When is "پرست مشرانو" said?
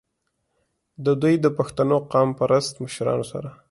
2.39-3.25